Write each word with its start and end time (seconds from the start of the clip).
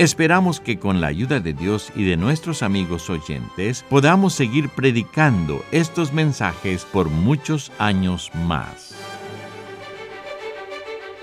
Esperamos 0.00 0.60
que 0.60 0.78
con 0.78 1.02
la 1.02 1.08
ayuda 1.08 1.40
de 1.40 1.52
Dios 1.52 1.92
y 1.94 2.04
de 2.04 2.16
nuestros 2.16 2.62
amigos 2.62 3.10
oyentes 3.10 3.84
podamos 3.90 4.32
seguir 4.32 4.70
predicando 4.70 5.62
estos 5.72 6.14
mensajes 6.14 6.86
por 6.86 7.10
muchos 7.10 7.70
años 7.78 8.30
más. 8.46 8.94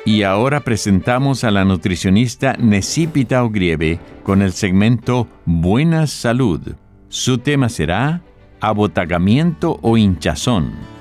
Y 0.06 0.22
ahora 0.22 0.60
presentamos 0.60 1.44
a 1.44 1.50
la 1.50 1.66
nutricionista 1.66 2.54
Necipita 2.60 3.44
Ogrieve 3.44 4.00
con 4.22 4.44
el 4.44 4.54
segmento 4.54 5.28
Buena 5.44 6.06
Salud. 6.06 6.62
Su 7.10 7.40
tema 7.40 7.70
será 7.70 8.22
abotagamiento 8.62 9.80
o 9.82 9.98
hinchazón. 9.98 10.98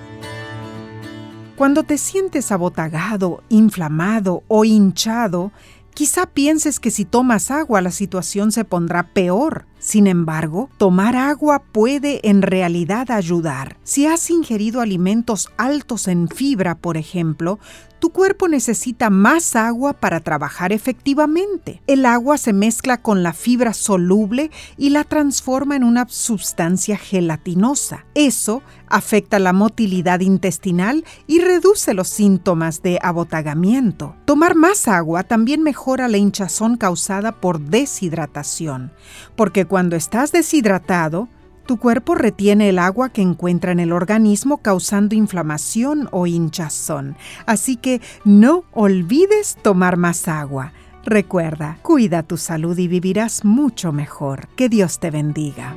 Cuando 1.57 1.85
te 1.85 1.97
sientes 1.97 2.53
abotagado, 2.53 3.43
inflamado 3.49 4.45
o 4.47 4.67
hinchado, 4.67 5.53
Quizá 5.97 6.27
pienses 6.27 6.79
que 6.79 6.91
si 6.91 7.07
tomas 7.07 7.51
agua 7.51 7.81
la 7.81 7.91
situación 7.91 8.53
se 8.53 8.67
pondrá 8.67 9.15
peor. 9.15 9.65
Sin 9.79 10.07
embargo, 10.07 10.69
tomar 10.77 11.17
agua 11.17 11.63
puede 11.73 12.21
en 12.29 12.43
realidad 12.43 13.11
ayudar. 13.11 13.79
Si 13.83 14.05
has 14.05 14.29
ingerido 14.29 14.83
alimentos 14.83 15.49
altos 15.57 16.07
en 16.07 16.29
fibra, 16.29 16.75
por 16.77 16.99
ejemplo, 16.99 17.59
tu 17.99 18.11
cuerpo 18.11 18.49
necesita 18.49 19.11
más 19.11 19.57
agua 19.57 19.95
para 19.95 20.21
trabajar 20.21 20.73
efectivamente. 20.73 21.83
El 21.87 22.07
agua 22.07 22.39
se 22.39 22.53
mezcla 22.53 22.99
con 22.99 23.23
la 23.23 23.33
fibra 23.33 23.73
soluble 23.73 24.51
y 24.77 24.91
la 24.91 25.05
transforma 25.05 25.77
en 25.77 25.85
una 25.85 26.07
sustancia 26.09 26.97
gelatinosa. 26.97 28.05
Eso 28.15 28.63
afecta 28.89 29.39
la 29.39 29.53
motilidad 29.53 30.21
intestinal 30.21 31.05
y 31.27 31.41
reduce 31.41 31.95
los 31.95 32.09
síntomas 32.09 32.83
de 32.83 32.99
abotagamiento. 33.03 34.15
Tomar 34.25 34.55
más 34.55 34.89
agua 34.89 35.23
también 35.23 35.63
mejora 35.63 36.09
la 36.09 36.19
hinchazón 36.19 36.77
causada 36.77 37.33
por 37.33 37.61
deshidratación, 37.61 38.93
porque 39.35 39.65
cuando 39.65 39.97
estás 39.97 40.33
deshidratado, 40.33 41.29
tu 41.67 41.79
cuerpo 41.79 42.15
retiene 42.15 42.69
el 42.69 42.79
agua 42.79 43.11
que 43.11 43.23
encuentra 43.23 43.73
en 43.73 43.81
el 43.81 43.93
organismo 43.93 44.59
causando 44.59 45.15
inflamación 45.15 46.09
o 46.13 46.27
hinchazón. 46.27 47.17
Así 47.45 47.77
que 47.77 48.01
no 48.25 48.65
olvides 48.73 49.59
tomar 49.63 49.97
más 49.97 50.29
agua. 50.29 50.73
Recuerda, 51.05 51.79
cuida 51.83 52.23
tu 52.23 52.37
salud 52.37 52.77
y 52.79 52.89
vivirás 52.89 53.45
mucho 53.45 53.93
mejor. 53.93 54.49
Que 54.57 54.69
Dios 54.69 54.99
te 54.99 55.11
bendiga. 55.11 55.75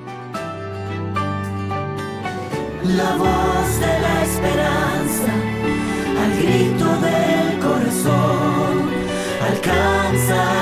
La 2.83 3.15
voz 3.17 3.79
de 3.79 3.99
la 3.99 4.23
esperanza, 4.23 5.33
al 6.23 6.41
grito 6.41 6.85
del 7.01 7.59
corazón, 7.59 8.89
alcanza 9.51 10.58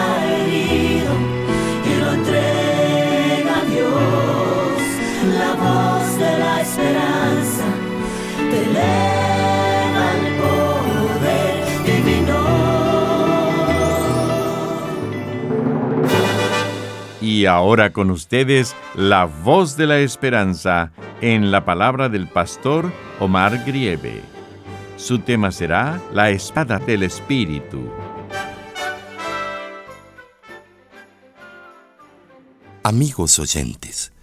Y 17.38 17.46
ahora 17.46 17.94
con 17.94 18.10
ustedes, 18.10 18.76
la 18.96 19.26
voz 19.26 19.78
de 19.78 19.86
la 19.86 20.00
esperanza 20.00 20.92
en 21.22 21.52
la 21.52 21.66
palabra 21.66 22.10
del 22.10 22.28
pastor 22.28 22.92
Omar 23.20 23.64
Grieve. 23.66 24.22
Su 24.96 25.20
tema 25.20 25.52
será 25.52 26.02
La 26.14 26.32
espada 26.32 26.80
del 26.80 27.04
Espíritu. 27.04 27.92
Amigos 32.82 33.38
oyentes, 33.38 34.14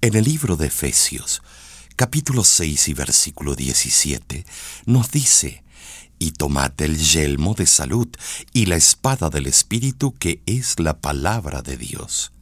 en 0.00 0.14
el 0.14 0.24
libro 0.24 0.54
de 0.56 0.66
Efesios, 0.66 1.42
capítulo 1.96 2.42
6 2.42 2.88
y 2.88 2.94
versículo 2.94 3.54
17, 3.54 4.44
nos 4.86 5.10
dice, 5.12 5.62
y 6.18 6.32
tomad 6.32 6.72
el 6.80 6.98
yelmo 6.98 7.54
de 7.54 7.66
salud 7.66 8.08
y 8.52 8.66
la 8.66 8.76
espada 8.76 9.30
del 9.30 9.46
Espíritu 9.46 10.12
que 10.12 10.42
es 10.46 10.80
la 10.80 11.00
palabra 11.00 11.62
de 11.62 11.76
Dios. 11.76 12.32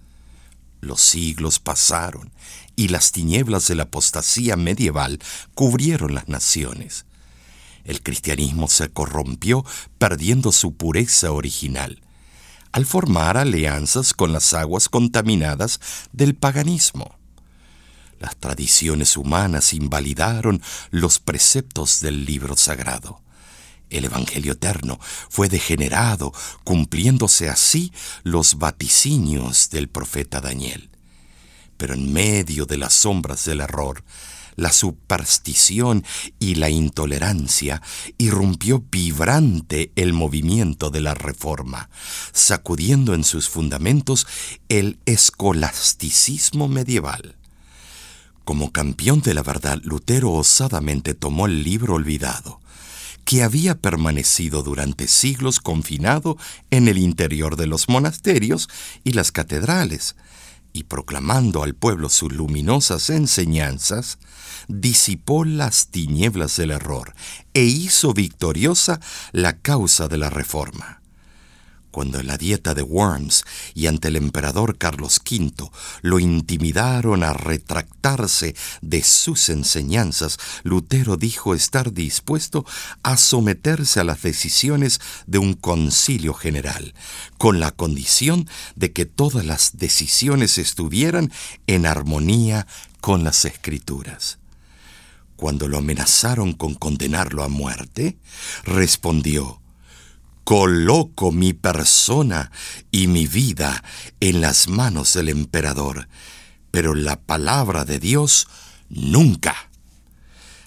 Los 0.80 1.00
siglos 1.02 1.58
pasaron 1.58 2.32
y 2.76 2.88
las 2.88 3.12
tinieblas 3.12 3.68
de 3.68 3.74
la 3.74 3.84
apostasía 3.84 4.56
medieval 4.56 5.18
cubrieron 5.54 6.14
las 6.14 6.28
naciones. 6.28 7.04
El 7.84 8.02
cristianismo 8.02 8.68
se 8.68 8.88
corrompió 8.88 9.64
perdiendo 9.98 10.52
su 10.52 10.74
pureza 10.74 11.30
original 11.32 12.00
al 12.72 12.86
formar 12.86 13.36
alianzas 13.36 14.14
con 14.14 14.32
las 14.32 14.54
aguas 14.54 14.88
contaminadas 14.88 15.78
del 16.12 16.34
paganismo. 16.34 17.21
Las 18.22 18.36
tradiciones 18.36 19.16
humanas 19.16 19.72
invalidaron 19.72 20.62
los 20.92 21.18
preceptos 21.18 21.98
del 21.98 22.24
libro 22.24 22.56
sagrado. 22.56 23.20
El 23.90 24.04
Evangelio 24.04 24.52
eterno 24.52 25.00
fue 25.28 25.48
degenerado, 25.48 26.32
cumpliéndose 26.62 27.48
así 27.48 27.92
los 28.22 28.58
vaticinios 28.58 29.70
del 29.70 29.88
profeta 29.88 30.40
Daniel. 30.40 30.88
Pero 31.76 31.94
en 31.94 32.12
medio 32.12 32.64
de 32.64 32.76
las 32.76 32.94
sombras 32.94 33.44
del 33.44 33.60
error, 33.60 34.04
la 34.54 34.70
superstición 34.70 36.04
y 36.38 36.54
la 36.54 36.70
intolerancia, 36.70 37.82
irrumpió 38.18 38.84
vibrante 38.88 39.90
el 39.96 40.12
movimiento 40.12 40.90
de 40.90 41.00
la 41.00 41.14
reforma, 41.14 41.90
sacudiendo 42.32 43.14
en 43.14 43.24
sus 43.24 43.48
fundamentos 43.48 44.28
el 44.68 45.00
escolasticismo 45.06 46.68
medieval. 46.68 47.41
Como 48.44 48.72
campeón 48.72 49.20
de 49.20 49.34
la 49.34 49.42
verdad, 49.42 49.78
Lutero 49.82 50.32
osadamente 50.32 51.14
tomó 51.14 51.46
el 51.46 51.62
libro 51.62 51.94
olvidado, 51.94 52.60
que 53.24 53.42
había 53.42 53.76
permanecido 53.76 54.62
durante 54.62 55.06
siglos 55.06 55.60
confinado 55.60 56.36
en 56.70 56.88
el 56.88 56.98
interior 56.98 57.56
de 57.56 57.66
los 57.66 57.88
monasterios 57.88 58.68
y 59.04 59.12
las 59.12 59.30
catedrales, 59.30 60.16
y 60.72 60.84
proclamando 60.84 61.62
al 61.62 61.74
pueblo 61.74 62.08
sus 62.08 62.32
luminosas 62.32 63.10
enseñanzas, 63.10 64.18
disipó 64.68 65.44
las 65.44 65.88
tinieblas 65.88 66.56
del 66.56 66.70
error 66.70 67.14
e 67.52 67.64
hizo 67.64 68.14
victoriosa 68.14 69.00
la 69.32 69.58
causa 69.58 70.08
de 70.08 70.18
la 70.18 70.30
reforma. 70.30 71.01
Cuando 71.92 72.20
en 72.20 72.26
la 72.26 72.38
dieta 72.38 72.72
de 72.72 72.80
Worms 72.82 73.44
y 73.74 73.86
ante 73.86 74.08
el 74.08 74.16
emperador 74.16 74.78
Carlos 74.78 75.20
V 75.30 75.70
lo 76.00 76.18
intimidaron 76.18 77.22
a 77.22 77.34
retractarse 77.34 78.56
de 78.80 79.02
sus 79.02 79.50
enseñanzas, 79.50 80.38
Lutero 80.62 81.18
dijo 81.18 81.54
estar 81.54 81.92
dispuesto 81.92 82.64
a 83.02 83.18
someterse 83.18 84.00
a 84.00 84.04
las 84.04 84.22
decisiones 84.22 85.00
de 85.26 85.36
un 85.36 85.52
concilio 85.52 86.32
general, 86.32 86.94
con 87.36 87.60
la 87.60 87.72
condición 87.72 88.48
de 88.74 88.92
que 88.92 89.04
todas 89.04 89.44
las 89.44 89.76
decisiones 89.76 90.56
estuvieran 90.56 91.30
en 91.66 91.84
armonía 91.84 92.66
con 93.02 93.22
las 93.22 93.44
escrituras. 93.44 94.38
Cuando 95.36 95.68
lo 95.68 95.76
amenazaron 95.76 96.54
con 96.54 96.74
condenarlo 96.74 97.42
a 97.42 97.48
muerte, 97.48 98.16
respondió, 98.64 99.61
Coloco 100.44 101.30
mi 101.30 101.52
persona 101.52 102.50
y 102.90 103.06
mi 103.06 103.26
vida 103.26 103.84
en 104.20 104.40
las 104.40 104.68
manos 104.68 105.14
del 105.14 105.28
emperador, 105.28 106.08
pero 106.70 106.94
la 106.94 107.20
palabra 107.20 107.84
de 107.84 107.98
Dios 107.98 108.48
nunca. 108.88 109.68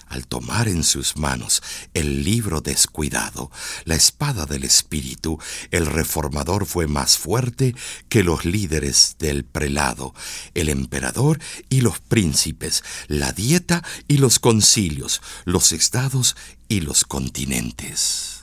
Al 0.08 0.28
tomar 0.28 0.68
en 0.68 0.84
sus 0.84 1.16
manos 1.16 1.62
el 1.92 2.22
libro 2.22 2.60
descuidado, 2.60 3.50
la 3.84 3.96
espada 3.96 4.46
del 4.46 4.62
Espíritu, 4.62 5.38
el 5.72 5.84
reformador 5.84 6.64
fue 6.64 6.86
más 6.86 7.18
fuerte 7.18 7.74
que 8.08 8.22
los 8.22 8.44
líderes 8.44 9.16
del 9.18 9.44
prelado, 9.44 10.14
el 10.54 10.68
emperador 10.68 11.40
y 11.68 11.80
los 11.80 11.98
príncipes, 11.98 12.84
la 13.08 13.32
dieta 13.32 13.82
y 14.06 14.18
los 14.18 14.38
concilios, 14.38 15.20
los 15.44 15.72
estados 15.72 16.36
y 16.68 16.80
los 16.80 17.04
continentes. 17.04 18.35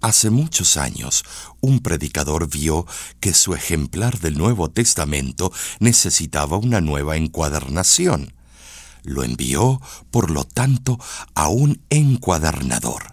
Hace 0.00 0.30
muchos 0.30 0.78
años, 0.78 1.24
un 1.60 1.80
predicador 1.80 2.48
vio 2.48 2.86
que 3.20 3.34
su 3.34 3.54
ejemplar 3.54 4.18
del 4.18 4.38
Nuevo 4.38 4.70
Testamento 4.70 5.52
necesitaba 5.78 6.56
una 6.56 6.80
nueva 6.80 7.18
encuadernación. 7.18 8.32
Lo 9.02 9.24
envió, 9.24 9.80
por 10.10 10.30
lo 10.30 10.44
tanto, 10.44 10.98
a 11.34 11.48
un 11.48 11.82
encuadernador. 11.90 13.12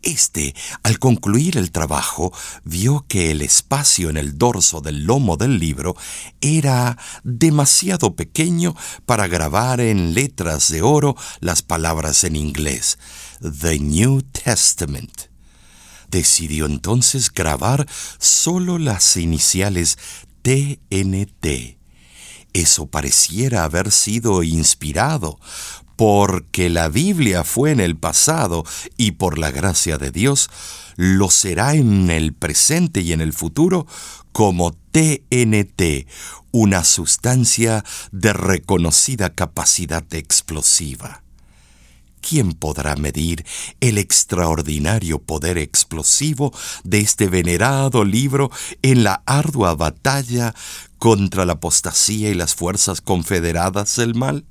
Este, 0.00 0.54
al 0.82 0.98
concluir 0.98 1.58
el 1.58 1.70
trabajo, 1.70 2.32
vio 2.64 3.04
que 3.06 3.30
el 3.30 3.42
espacio 3.42 4.08
en 4.08 4.16
el 4.16 4.38
dorso 4.38 4.80
del 4.80 5.04
lomo 5.04 5.36
del 5.36 5.58
libro 5.58 5.94
era 6.40 6.96
demasiado 7.22 8.16
pequeño 8.16 8.74
para 9.04 9.26
grabar 9.26 9.82
en 9.82 10.14
letras 10.14 10.70
de 10.70 10.80
oro 10.80 11.16
las 11.40 11.60
palabras 11.60 12.24
en 12.24 12.36
inglés, 12.36 12.98
The 13.40 13.78
New 13.78 14.22
Testament. 14.22 15.33
Decidió 16.08 16.66
entonces 16.66 17.32
grabar 17.32 17.86
solo 18.18 18.78
las 18.78 19.16
iniciales 19.16 19.98
TNT. 20.42 21.78
Eso 22.52 22.86
pareciera 22.86 23.64
haber 23.64 23.90
sido 23.90 24.42
inspirado, 24.42 25.40
porque 25.96 26.70
la 26.70 26.88
Biblia 26.88 27.44
fue 27.44 27.72
en 27.72 27.80
el 27.80 27.96
pasado 27.96 28.64
y 28.96 29.12
por 29.12 29.38
la 29.38 29.50
gracia 29.50 29.98
de 29.98 30.10
Dios 30.10 30.50
lo 30.96 31.30
será 31.30 31.74
en 31.74 32.10
el 32.10 32.32
presente 32.32 33.00
y 33.00 33.12
en 33.12 33.20
el 33.20 33.32
futuro 33.32 33.86
como 34.32 34.72
TNT, 34.72 36.06
una 36.52 36.84
sustancia 36.84 37.84
de 38.12 38.32
reconocida 38.32 39.34
capacidad 39.34 40.04
explosiva. 40.14 41.23
¿Quién 42.26 42.52
podrá 42.52 42.96
medir 42.96 43.44
el 43.80 43.98
extraordinario 43.98 45.18
poder 45.18 45.58
explosivo 45.58 46.52
de 46.82 47.00
este 47.00 47.28
venerado 47.28 48.04
libro 48.04 48.50
en 48.82 49.04
la 49.04 49.22
ardua 49.26 49.74
batalla 49.74 50.54
contra 50.98 51.44
la 51.44 51.54
apostasía 51.54 52.30
y 52.30 52.34
las 52.34 52.54
fuerzas 52.54 53.00
confederadas 53.00 53.96
del 53.96 54.14
mal? 54.14 54.44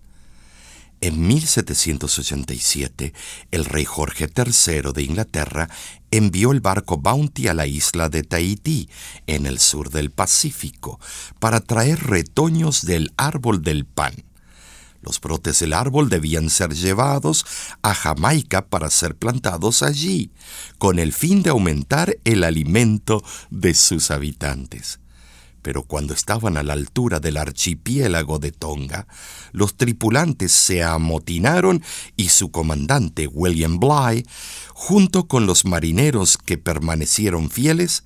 En 1.02 1.28
1787, 1.28 3.14
el 3.52 3.66
rey 3.66 3.84
Jorge 3.84 4.30
III 4.34 4.94
de 4.94 5.04
Inglaterra 5.04 5.70
envió 6.12 6.52
el 6.52 6.62
barco 6.62 6.98
Bounty 6.98 7.48
a 7.48 7.54
la 7.54 7.66
isla 7.66 8.08
de 8.08 8.24
Tahití, 8.24 8.88
en 9.28 9.46
el 9.46 9.60
sur 9.60 9.90
del 9.90 10.12
Pacífico, 10.12 11.00
para 11.40 11.60
traer 11.60 12.04
retoños 12.04 12.86
del 12.86 13.12
árbol 13.18 13.64
del 13.64 13.86
pan. 13.86 14.14
Los 15.03 15.19
brotes 15.19 15.59
del 15.59 15.73
árbol 15.73 16.09
debían 16.09 16.50
ser 16.50 16.73
llevados 16.73 17.45
a 17.81 17.94
Jamaica 17.94 18.65
para 18.65 18.89
ser 18.89 19.15
plantados 19.15 19.83
allí, 19.83 20.31
con 20.77 20.97
el 20.97 21.11
fin 21.11 21.44
de 21.44 21.50
aumentar 21.50 22.17
el 22.23 22.45
alimento 22.45 23.21
de 23.50 23.73
sus 23.73 24.11
habitantes. 24.11 25.01
Pero 25.61 25.83
cuando 25.83 26.13
estaban 26.13 26.55
a 26.55 26.63
la 26.63 26.71
altura 26.71 27.19
del 27.19 27.35
archipiélago 27.35 28.39
de 28.39 28.53
Tonga, 28.53 29.05
los 29.51 29.75
tripulantes 29.75 30.53
se 30.53 30.83
amotinaron 30.83 31.83
y 32.15 32.29
su 32.29 32.51
comandante, 32.51 33.27
William 33.27 33.79
Bligh, 33.79 34.25
junto 34.73 35.27
con 35.27 35.45
los 35.45 35.65
marineros 35.65 36.38
que 36.38 36.57
permanecieron 36.57 37.50
fieles, 37.50 38.05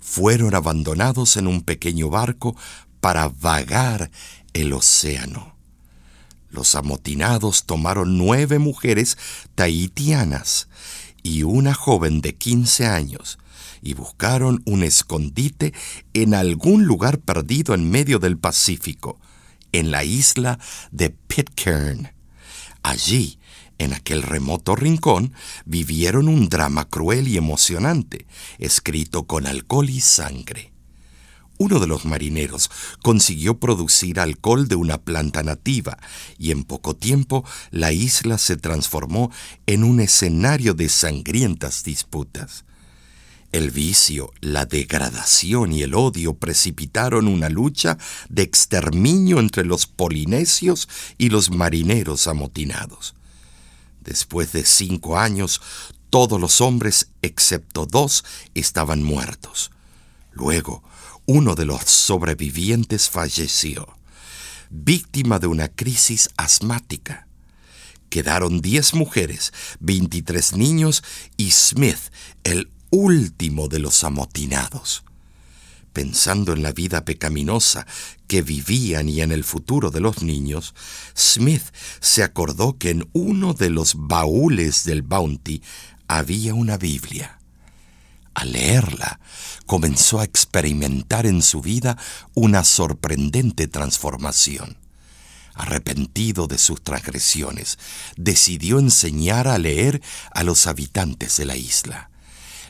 fueron 0.00 0.54
abandonados 0.54 1.36
en 1.36 1.46
un 1.46 1.60
pequeño 1.60 2.08
barco 2.08 2.56
para 3.00 3.28
vagar 3.28 4.10
el 4.54 4.72
océano. 4.72 5.59
Los 6.50 6.74
amotinados 6.74 7.64
tomaron 7.64 8.18
nueve 8.18 8.58
mujeres 8.58 9.16
tahitianas 9.54 10.68
y 11.22 11.44
una 11.44 11.74
joven 11.74 12.20
de 12.20 12.34
15 12.34 12.86
años 12.86 13.38
y 13.82 13.94
buscaron 13.94 14.62
un 14.66 14.82
escondite 14.82 15.72
en 16.12 16.34
algún 16.34 16.84
lugar 16.84 17.18
perdido 17.18 17.74
en 17.74 17.90
medio 17.90 18.18
del 18.18 18.36
Pacífico, 18.36 19.18
en 19.72 19.90
la 19.90 20.04
isla 20.04 20.58
de 20.90 21.10
Pitcairn. 21.10 22.12
Allí, 22.82 23.38
en 23.78 23.92
aquel 23.92 24.22
remoto 24.22 24.76
rincón, 24.76 25.32
vivieron 25.64 26.28
un 26.28 26.48
drama 26.48 26.86
cruel 26.86 27.28
y 27.28 27.36
emocionante, 27.36 28.26
escrito 28.58 29.24
con 29.24 29.46
alcohol 29.46 29.88
y 29.88 30.00
sangre. 30.00 30.72
Uno 31.60 31.78
de 31.78 31.86
los 31.86 32.06
marineros 32.06 32.70
consiguió 33.02 33.60
producir 33.60 34.18
alcohol 34.18 34.66
de 34.66 34.76
una 34.76 34.96
planta 34.96 35.42
nativa 35.42 35.98
y 36.38 36.52
en 36.52 36.64
poco 36.64 36.96
tiempo 36.96 37.44
la 37.70 37.92
isla 37.92 38.38
se 38.38 38.56
transformó 38.56 39.30
en 39.66 39.84
un 39.84 40.00
escenario 40.00 40.72
de 40.72 40.88
sangrientas 40.88 41.84
disputas. 41.84 42.64
El 43.52 43.70
vicio, 43.72 44.32
la 44.40 44.64
degradación 44.64 45.74
y 45.74 45.82
el 45.82 45.92
odio 45.92 46.32
precipitaron 46.32 47.28
una 47.28 47.50
lucha 47.50 47.98
de 48.30 48.40
exterminio 48.40 49.38
entre 49.38 49.66
los 49.66 49.84
polinesios 49.84 50.88
y 51.18 51.28
los 51.28 51.50
marineros 51.50 52.26
amotinados. 52.26 53.14
Después 54.00 54.52
de 54.52 54.64
cinco 54.64 55.18
años, 55.18 55.60
todos 56.08 56.40
los 56.40 56.62
hombres, 56.62 57.10
excepto 57.20 57.84
dos, 57.84 58.24
estaban 58.54 59.02
muertos. 59.02 59.70
Luego, 60.32 60.82
uno 61.32 61.54
de 61.54 61.64
los 61.64 61.82
sobrevivientes 61.82 63.08
falleció, 63.08 63.86
víctima 64.68 65.38
de 65.38 65.46
una 65.46 65.68
crisis 65.68 66.28
asmática. 66.36 67.28
Quedaron 68.08 68.60
10 68.60 68.94
mujeres, 68.94 69.52
23 69.78 70.56
niños 70.56 71.04
y 71.36 71.52
Smith, 71.52 72.00
el 72.42 72.68
último 72.90 73.68
de 73.68 73.78
los 73.78 74.02
amotinados. 74.02 75.04
Pensando 75.92 76.52
en 76.52 76.64
la 76.64 76.72
vida 76.72 77.04
pecaminosa 77.04 77.86
que 78.26 78.42
vivían 78.42 79.08
y 79.08 79.20
en 79.20 79.30
el 79.30 79.44
futuro 79.44 79.92
de 79.92 80.00
los 80.00 80.24
niños, 80.24 80.74
Smith 81.16 81.62
se 82.00 82.24
acordó 82.24 82.76
que 82.76 82.90
en 82.90 83.08
uno 83.12 83.54
de 83.54 83.70
los 83.70 83.94
baúles 83.94 84.82
del 84.82 85.02
Bounty 85.02 85.62
había 86.08 86.54
una 86.54 86.76
Biblia. 86.76 87.39
Al 88.40 88.52
leerla, 88.52 89.20
comenzó 89.66 90.18
a 90.18 90.24
experimentar 90.24 91.26
en 91.26 91.42
su 91.42 91.60
vida 91.60 91.98
una 92.32 92.64
sorprendente 92.64 93.68
transformación. 93.68 94.78
Arrepentido 95.52 96.46
de 96.46 96.56
sus 96.56 96.82
transgresiones, 96.82 97.78
decidió 98.16 98.78
enseñar 98.78 99.46
a 99.46 99.58
leer 99.58 100.00
a 100.30 100.42
los 100.42 100.66
habitantes 100.66 101.36
de 101.36 101.44
la 101.44 101.54
isla. 101.54 102.08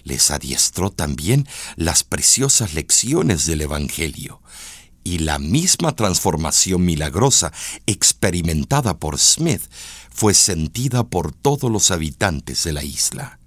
Les 0.02 0.32
adiestró 0.32 0.90
también 0.90 1.46
las 1.76 2.02
preciosas 2.02 2.74
lecciones 2.74 3.46
del 3.46 3.60
Evangelio, 3.60 4.42
y 5.04 5.18
la 5.18 5.38
misma 5.38 5.94
transformación 5.94 6.84
milagrosa 6.84 7.52
experimentada 7.86 8.98
por 8.98 9.20
Smith 9.20 9.62
fue 10.12 10.34
sentida 10.34 11.04
por 11.04 11.32
todos 11.32 11.70
los 11.70 11.92
habitantes 11.92 12.64
de 12.64 12.72
la 12.72 12.82
isla. 12.82 13.39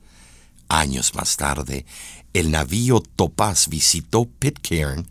Años 0.73 1.13
más 1.13 1.37
tarde, 1.37 1.85
el 2.33 2.49
navío 2.49 2.99
Topaz 2.99 3.67
visitó 3.67 4.25
Pitcairn 4.25 5.07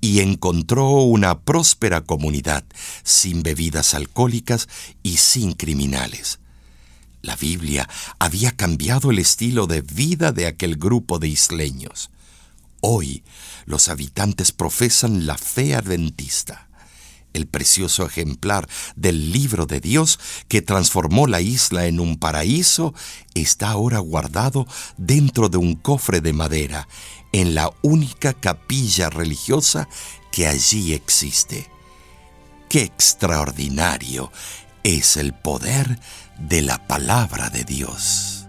y 0.00 0.20
encontró 0.20 0.88
una 1.02 1.40
próspera 1.40 2.02
comunidad 2.02 2.62
sin 3.02 3.42
bebidas 3.42 3.94
alcohólicas 3.94 4.68
y 5.02 5.16
sin 5.16 5.54
criminales. 5.54 6.38
La 7.22 7.34
Biblia 7.34 7.88
había 8.20 8.52
cambiado 8.52 9.10
el 9.10 9.18
estilo 9.18 9.66
de 9.66 9.80
vida 9.80 10.30
de 10.30 10.46
aquel 10.46 10.76
grupo 10.76 11.18
de 11.18 11.26
isleños. 11.26 12.10
Hoy 12.80 13.24
los 13.64 13.88
habitantes 13.88 14.52
profesan 14.52 15.26
la 15.26 15.36
fe 15.36 15.74
adventista 15.74 16.69
el 17.32 17.46
precioso 17.46 18.06
ejemplar 18.06 18.68
del 18.96 19.32
libro 19.32 19.66
de 19.66 19.80
Dios 19.80 20.18
que 20.48 20.62
transformó 20.62 21.26
la 21.26 21.40
isla 21.40 21.86
en 21.86 22.00
un 22.00 22.18
paraíso, 22.18 22.94
está 23.34 23.70
ahora 23.70 23.98
guardado 23.98 24.66
dentro 24.96 25.48
de 25.48 25.58
un 25.58 25.74
cofre 25.74 26.20
de 26.20 26.32
madera, 26.32 26.88
en 27.32 27.54
la 27.54 27.72
única 27.82 28.32
capilla 28.32 29.10
religiosa 29.10 29.88
que 30.32 30.46
allí 30.46 30.92
existe. 30.92 31.70
¡Qué 32.68 32.82
extraordinario 32.82 34.30
es 34.82 35.16
el 35.16 35.32
poder 35.34 36.00
de 36.38 36.62
la 36.62 36.86
palabra 36.86 37.50
de 37.50 37.64
Dios! 37.64 38.39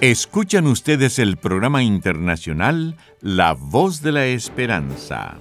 Escuchan 0.00 0.68
ustedes 0.68 1.18
el 1.18 1.38
programa 1.38 1.82
internacional 1.82 2.96
La 3.20 3.54
Voz 3.54 4.00
de 4.00 4.12
la 4.12 4.26
Esperanza. 4.26 5.38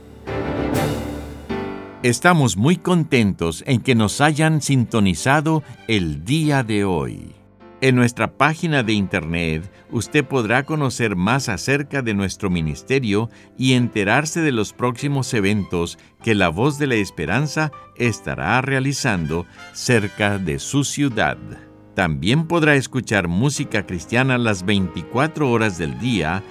Estamos 2.01 2.57
muy 2.57 2.77
contentos 2.77 3.63
en 3.67 3.81
que 3.81 3.93
nos 3.93 4.19
hayan 4.19 4.63
sintonizado 4.63 5.61
el 5.87 6.25
día 6.25 6.63
de 6.63 6.85
hoy. 6.85 7.35
En 7.81 7.95
nuestra 7.95 8.35
página 8.35 8.81
de 8.81 8.93
internet 8.93 9.71
usted 9.91 10.25
podrá 10.25 10.63
conocer 10.63 11.15
más 11.15 11.49
acerca 11.49 12.01
de 12.01 12.15
nuestro 12.15 12.49
ministerio 12.49 13.29
y 13.59 13.73
enterarse 13.73 14.41
de 14.41 14.53
los 14.53 14.73
próximos 14.73 15.31
eventos 15.35 15.99
que 16.23 16.33
la 16.33 16.49
Voz 16.49 16.79
de 16.79 16.87
la 16.87 16.95
Esperanza 16.95 17.71
estará 17.95 18.59
realizando 18.63 19.45
cerca 19.73 20.39
de 20.39 20.57
su 20.57 20.83
ciudad. 20.83 21.37
También 21.97 22.45
podrá 22.45 22.75
escuchar 22.75 23.27
música 23.27 23.87
cristiana 23.87 24.37
las 24.37 24.63
24 24.63 25.49
horas 25.49 25.79
del 25.79 25.97
día, 25.97 26.43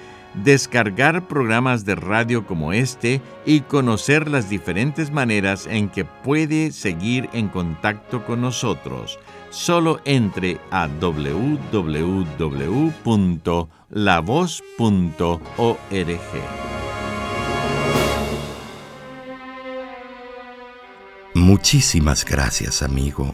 descargar 0.43 1.29
programas 1.29 1.85
de 1.85 1.95
radio 1.95 2.45
como 2.45 2.73
este 2.73 3.21
y 3.45 3.61
conocer 3.61 4.27
las 4.27 4.49
diferentes 4.49 5.09
maneras 5.09 5.65
en 5.65 5.87
que 5.87 6.03
puede 6.03 6.73
seguir 6.73 7.29
en 7.31 7.47
contacto 7.47 8.25
con 8.25 8.41
nosotros. 8.41 9.19
Solo 9.49 10.01
entre 10.03 10.59
a 10.69 10.89
www.lavoz.org. 10.99 12.11
Muchísimas 21.33 22.25
gracias, 22.25 22.83
amigo 22.83 23.33